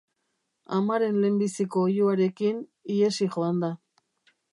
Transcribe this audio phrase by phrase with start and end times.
[0.77, 2.65] Amaren lehenbiziko oihuarekin,
[2.95, 3.71] ihesi joan da.